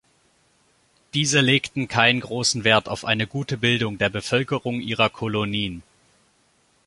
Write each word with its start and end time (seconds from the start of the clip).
Diese 1.13 1.41
legten 1.41 1.87
keinen 1.87 2.21
großen 2.21 2.63
Wert 2.63 2.89
auf 2.89 3.05
eine 3.05 3.27
gute 3.27 3.55
Bildung 3.55 3.99
der 3.99 4.09
Bevölkerung 4.09 4.81
ihrer 4.81 5.09
Kolonien. 5.11 5.83